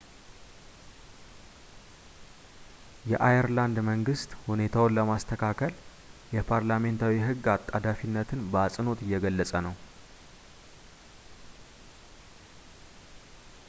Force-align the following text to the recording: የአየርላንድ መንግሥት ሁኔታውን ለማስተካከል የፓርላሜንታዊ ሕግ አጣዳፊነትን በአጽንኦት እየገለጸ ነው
የአየርላንድ 3.11 3.77
መንግሥት 3.89 4.31
ሁኔታውን 4.47 4.95
ለማስተካከል 4.99 5.73
የፓርላሜንታዊ 6.37 7.15
ሕግ 7.27 7.45
አጣዳፊነትን 7.55 8.43
በአጽንኦት 8.55 9.05
እየገለጸ 9.07 9.53
ነው 9.69 9.75